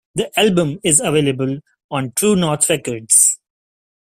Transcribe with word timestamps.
The 0.15 0.31
album 0.39 0.79
is 0.83 0.99
available 0.99 1.59
on 1.91 2.13
True 2.15 2.35
North 2.35 2.67
Records. 2.71 3.37